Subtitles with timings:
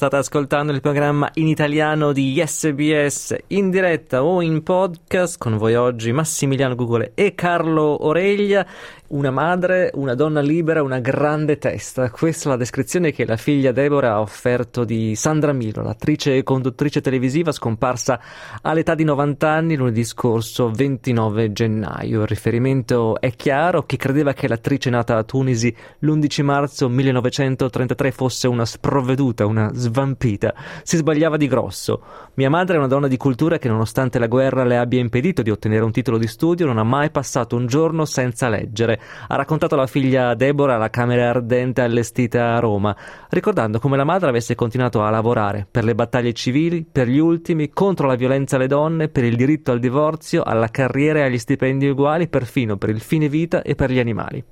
[0.00, 5.74] State ascoltando il programma in italiano di SBS in diretta o in podcast con voi
[5.74, 8.66] oggi Massimiliano Gugole e Carlo Oreglia
[9.10, 12.10] una madre, una donna libera, una grande testa.
[12.10, 16.42] Questa è la descrizione che la figlia Deborah ha offerto di Sandra Milo, l'attrice e
[16.42, 18.20] conduttrice televisiva scomparsa
[18.62, 22.20] all'età di 90 anni lunedì scorso 29 gennaio.
[22.20, 28.46] Il riferimento è chiaro, chi credeva che l'attrice nata a Tunisi l'11 marzo 1933 fosse
[28.46, 32.00] una sprovveduta, una svampita, si sbagliava di grosso.
[32.34, 35.50] Mia madre è una donna di cultura che nonostante la guerra le abbia impedito di
[35.50, 39.74] ottenere un titolo di studio, non ha mai passato un giorno senza leggere ha raccontato
[39.74, 42.94] alla figlia Deborah alla camera ardente allestita a Roma,
[43.30, 47.70] ricordando come la madre avesse continuato a lavorare per le battaglie civili, per gli ultimi,
[47.70, 51.88] contro la violenza alle donne, per il diritto al divorzio, alla carriera e agli stipendi
[51.88, 54.44] uguali, perfino per il fine vita e per gli animali.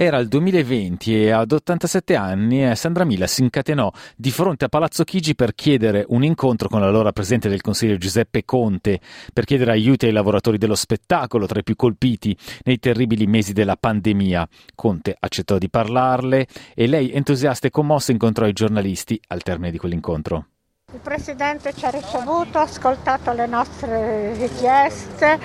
[0.00, 4.68] Era il 2020 e ad 87 anni eh, Sandra Mila si incatenò di fronte a
[4.68, 9.00] Palazzo Chigi per chiedere un incontro con l'allora presidente del Consiglio Giuseppe Conte,
[9.32, 13.74] per chiedere aiuti ai lavoratori dello spettacolo tra i più colpiti nei terribili mesi della
[13.74, 14.48] pandemia.
[14.76, 19.78] Conte accettò di parlarle e lei, entusiasta e commossa, incontrò i giornalisti al termine di
[19.78, 20.46] quell'incontro.
[20.92, 25.40] Il Presidente ci ha ricevuto, ha ascoltato le nostre richieste,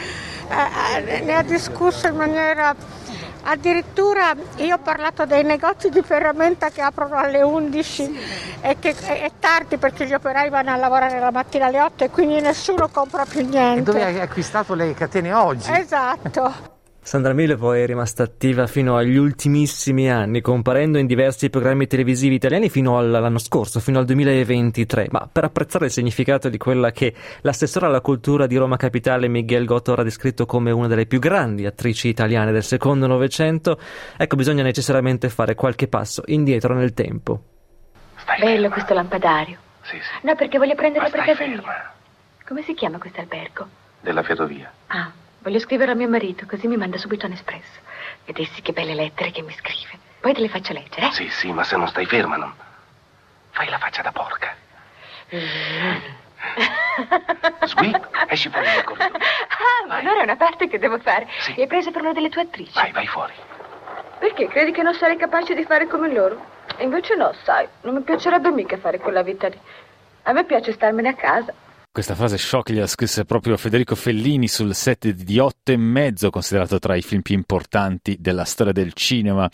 [0.48, 2.76] eh, ne ha discusso in maniera
[3.46, 8.20] Addirittura io ho parlato dei negozi di ferramenta che aprono alle 11
[8.62, 12.10] e che è tardi perché gli operai vanno a lavorare la mattina alle 8 e
[12.10, 13.80] quindi nessuno compra più niente.
[13.80, 15.72] E dove hai acquistato le catene oggi?
[15.72, 16.73] Esatto.
[17.06, 22.36] Sandra Mille poi è rimasta attiva fino agli ultimissimi anni, comparendo in diversi programmi televisivi
[22.36, 25.08] italiani fino all'anno scorso, fino al 2023.
[25.12, 29.66] Ma per apprezzare il significato di quella che l'assessore alla cultura di Roma Capitale Miguel
[29.66, 33.78] Gottor ha descritto come una delle più grandi attrici italiane del secondo Novecento,
[34.18, 37.42] ecco, bisogna necessariamente fare qualche passo indietro nel tempo.
[38.16, 38.70] Stai Bello ferma.
[38.70, 39.58] questo lampadario.
[39.82, 40.26] Sì, sì.
[40.26, 41.56] No, perché voglio prendere per casa ferma.
[41.56, 41.94] mia.
[42.48, 43.68] Come si chiama questo albergo?
[44.00, 44.72] Della Ferrovia.
[44.88, 45.12] Ah.
[45.44, 47.82] Voglio scrivere a mio marito, così mi manda subito un espresso.
[48.24, 50.00] Vedessi che belle lettere che mi scrive.
[50.22, 51.08] Poi te le faccio leggere.
[51.08, 51.12] Eh?
[51.12, 52.54] Sì, sì, ma se non stai ferma, non.
[53.52, 54.56] Fai la faccia da porca.
[57.66, 59.12] Sweep, esci fuori dal corridoio.
[59.18, 61.28] Ah, ma allora è una parte che devo fare.
[61.40, 61.52] Sì.
[61.58, 62.72] Mi hai preso per una delle tue attrici.
[62.74, 63.34] Vai, vai fuori.
[64.20, 64.48] Perché?
[64.48, 66.42] Credi che non sarei capace di fare come loro?
[66.78, 69.60] E invece no, sai, non mi piacerebbe mica fare quella vita lì.
[70.24, 71.54] A me piace starmene a casa.
[71.94, 76.80] Questa frase shock gliela scrisse proprio Federico Fellini sul set di Otto e mezzo, considerato
[76.80, 79.48] tra i film più importanti della storia del cinema.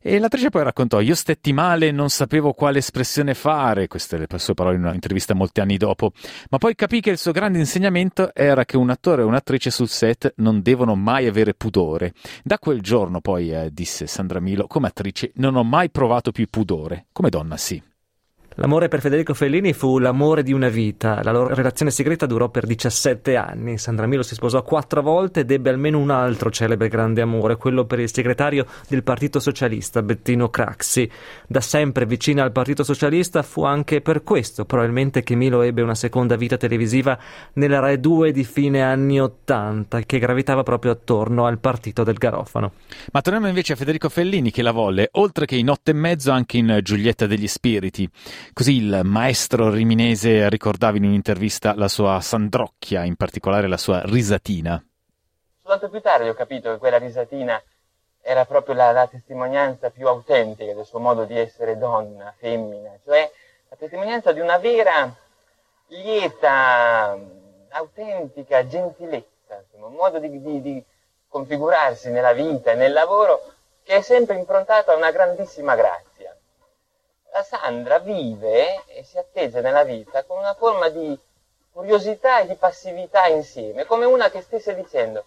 [0.00, 3.86] E l'attrice poi raccontò: Io stetti male, non sapevo quale espressione fare.
[3.86, 6.10] Queste le sue parole in un'intervista molti anni dopo.
[6.50, 9.88] Ma poi capì che il suo grande insegnamento era che un attore e un'attrice sul
[9.88, 12.12] set non devono mai avere pudore.
[12.42, 16.48] Da quel giorno, poi, eh, disse Sandra Milo, come attrice non ho mai provato più
[16.50, 17.06] pudore.
[17.12, 17.80] Come donna, sì.
[18.56, 21.22] L'amore per Federico Fellini fu l'amore di una vita.
[21.22, 23.78] La loro relazione segreta durò per 17 anni.
[23.78, 27.86] Sandra Milo si sposò quattro volte ed ebbe almeno un altro celebre grande amore, quello
[27.86, 31.10] per il segretario del Partito Socialista, Bettino Craxi.
[31.46, 35.94] Da sempre vicina al Partito Socialista fu anche per questo, probabilmente, che Milo ebbe una
[35.94, 37.18] seconda vita televisiva
[37.54, 42.72] nella Rai 2 di fine anni 80, che gravitava proprio attorno al Partito del Garofano.
[43.12, 46.30] Ma torniamo invece a Federico Fellini, che la volle, oltre che in Otto e mezzo,
[46.30, 48.08] anche in Giulietta degli Spiriti.
[48.52, 54.84] Così il maestro riminese ricordava in un'intervista la sua sandrocchia, in particolare la sua risatina.
[55.58, 57.62] Soltanto più tardi ho capito che quella risatina
[58.20, 63.30] era proprio la, la testimonianza più autentica del suo modo di essere donna, femmina, cioè
[63.68, 65.14] la testimonianza di una vera,
[65.88, 67.18] lieta,
[67.70, 70.84] autentica gentilezza, insomma, un modo di, di, di
[71.28, 73.40] configurarsi nella vita e nel lavoro
[73.82, 76.11] che è sempre improntato a una grandissima grazia
[77.32, 81.18] la Sandra vive e si atteggia nella vita con una forma di
[81.72, 85.24] curiosità e di passività insieme, come una che stesse dicendo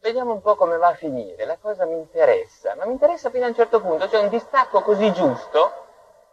[0.00, 3.44] vediamo un po' come va a finire, la cosa mi interessa, ma mi interessa fino
[3.44, 5.70] a un certo punto, cioè un distacco così giusto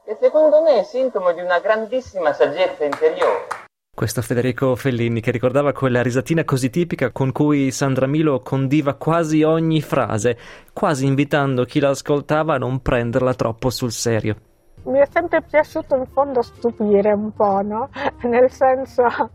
[0.06, 3.48] che secondo me è sintomo di una grandissima saggezza interiore.
[3.96, 9.44] Questo Federico Fellini che ricordava quella risatina così tipica con cui Sandra Milo condiva quasi
[9.44, 10.38] ogni frase,
[10.72, 14.49] quasi invitando chi la ascoltava a non prenderla troppo sul serio
[14.90, 17.90] mi è sempre piaciuto in fondo stupire un po', no?
[18.24, 19.32] Nel senso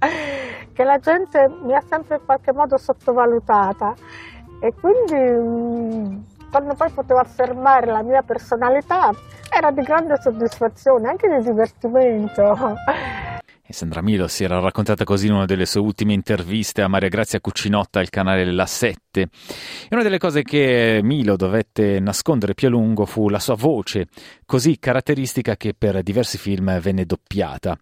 [0.73, 3.95] che la gente mi ha sempre in qualche modo sottovalutata
[4.61, 6.19] e quindi mm,
[6.51, 9.11] quando poi potevo affermare la mia personalità
[9.51, 12.77] era di grande soddisfazione, anche di divertimento.
[13.75, 17.41] Sandra Milo si era raccontata così in una delle sue ultime interviste a Maria Grazia
[17.41, 19.21] Cucinotta al canale La 7.
[19.21, 19.29] E
[19.91, 24.07] una delle cose che Milo dovette nascondere più a lungo fu la sua voce,
[24.47, 27.77] così caratteristica che per diversi film venne doppiata.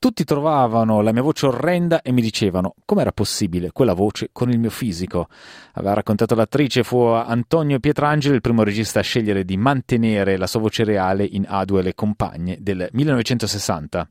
[0.00, 4.58] Tutti trovavano la mia voce orrenda e mi dicevano com'era possibile quella voce con il
[4.58, 5.28] mio fisico.
[5.74, 10.58] Aveva raccontato l'attrice, fu Antonio Pietrangeli il primo regista a scegliere di mantenere la sua
[10.58, 14.08] voce reale in A2 Le Compagne del 1960.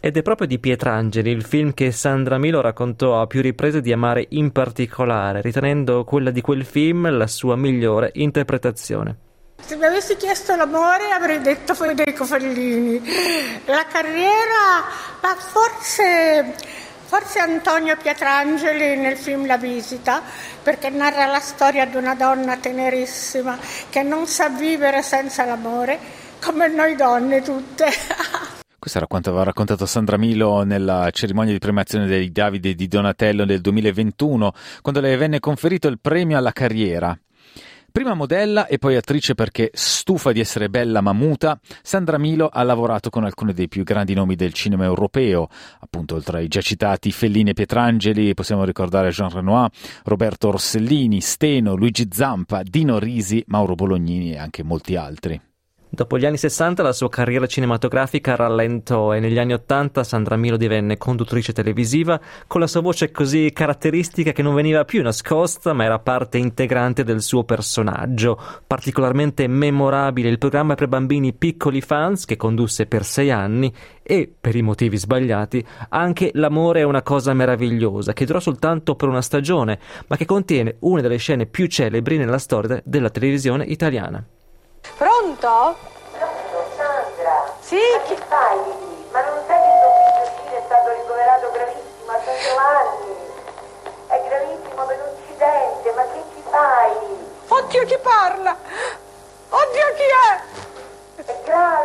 [0.00, 3.90] Ed è proprio di Pietrangeli il film che Sandra Milo raccontò a più riprese di
[3.90, 9.16] amare in particolare, ritenendo quella di quel film la sua migliore interpretazione.
[9.60, 13.02] Se mi avessi chiesto l'amore avrei detto Federico Fellini.
[13.66, 14.84] La carriera,
[15.20, 16.54] ma forse,
[17.04, 20.22] forse Antonio Pietrangeli nel film La visita,
[20.62, 23.58] perché narra la storia di una donna tenerissima
[23.90, 25.98] che non sa vivere senza l'amore,
[26.40, 27.86] come noi donne tutte.
[28.78, 33.44] Questo era quanto aveva raccontato Sandra Milo nella cerimonia di premiazione dei Davide di Donatello
[33.44, 34.52] del 2021,
[34.82, 37.18] quando le venne conferito il premio alla carriera.
[37.90, 42.62] Prima modella e poi attrice perché, stufa di essere bella ma muta, Sandra Milo ha
[42.62, 45.48] lavorato con alcuni dei più grandi nomi del cinema europeo,
[45.80, 49.70] appunto oltre ai già citati Fellini e Pietrangeli, possiamo ricordare Jean Renoir,
[50.04, 55.47] Roberto Rossellini, Steno, Luigi Zampa, Dino Risi, Mauro Bolognini e anche molti altri.
[55.90, 60.58] Dopo gli anni 60 la sua carriera cinematografica rallentò e negli anni 80 Sandra Milo
[60.58, 65.84] divenne conduttrice televisiva con la sua voce così caratteristica che non veniva più nascosta ma
[65.84, 68.38] era parte integrante del suo personaggio.
[68.66, 74.56] Particolarmente memorabile il programma per bambini piccoli fans che condusse per sei anni e, per
[74.56, 79.78] i motivi sbagliati, anche L'amore è una cosa meravigliosa che durò soltanto per una stagione
[80.06, 84.22] ma che contiene una delle scene più celebri nella storia della televisione italiana.
[84.96, 85.76] Pronto?
[86.12, 87.54] Pronto, Sandra?
[87.60, 87.78] Sì?
[87.92, 89.08] Ma che fai lì?
[89.10, 93.16] Ma non sai che tuo figlio Ciro è stato ricoverato gravissimo a San Giovanni?
[94.08, 96.92] È gravissimo per un incidente, ma che ci fai?
[97.48, 98.56] Oddio chi parla?
[99.50, 101.22] Oddio chi è?
[101.22, 101.77] È grave, è grave!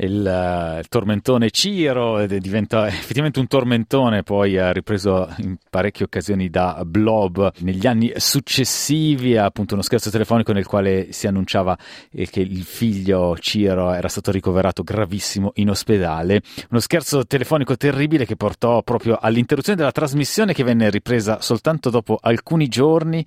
[0.00, 6.82] Il, uh, il tormentone Ciro diventa effettivamente un tormentone, poi ripreso in parecchie occasioni da
[6.84, 11.76] Blob negli anni successivi, appunto uno scherzo telefonico nel quale si annunciava
[12.12, 18.26] eh, che il figlio Ciro era stato ricoverato gravissimo in ospedale, uno scherzo telefonico terribile
[18.26, 23.24] che portò proprio all'interruzione della trasmissione che venne ripresa soltanto dopo alcuni giorni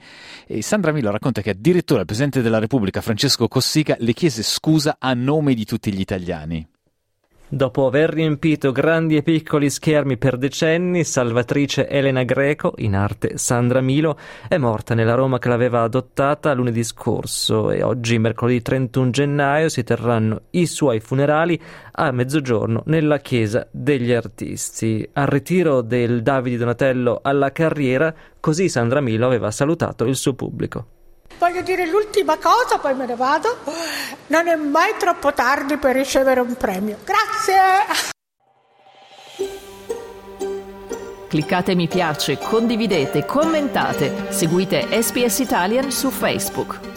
[0.47, 4.97] e Sandra Milo racconta che addirittura il Presidente della Repubblica Francesco Cossiga le chiese scusa
[4.99, 6.60] a nome di tutti gli italiani.
[7.53, 13.81] Dopo aver riempito grandi e piccoli schermi per decenni, salvatrice Elena Greco, in arte Sandra
[13.81, 14.17] Milo,
[14.47, 19.83] è morta nella Roma che l'aveva adottata lunedì scorso e oggi, mercoledì 31 gennaio, si
[19.83, 21.59] terranno i suoi funerali
[21.91, 25.05] a mezzogiorno nella Chiesa degli Artisti.
[25.11, 30.99] Al ritiro del Davide Donatello alla carriera, così Sandra Milo aveva salutato il suo pubblico.
[31.37, 33.57] Voglio dire l'ultima cosa, poi me ne vado.
[34.27, 36.97] Non è mai troppo tardi per ricevere un premio.
[37.03, 38.09] Grazie!
[41.27, 46.90] Cliccate mi piace, condividete, commentate, seguite SPS Italian su Facebook.